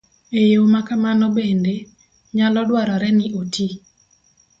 [0.39, 1.75] E yo ma kamano bende,
[2.35, 3.67] nyalo dwarore ni oti